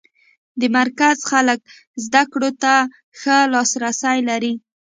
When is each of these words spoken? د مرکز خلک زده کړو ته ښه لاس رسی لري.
د 0.59 0.61
مرکز 0.77 1.17
خلک 1.31 1.59
زده 2.05 2.23
کړو 2.31 2.49
ته 2.63 2.73
ښه 3.19 3.37
لاس 3.53 3.71
رسی 3.83 4.19
لري. 4.29 4.53